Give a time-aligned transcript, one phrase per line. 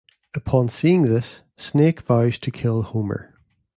[0.33, 3.35] Upon seeing this, Snake vows to kill Homer.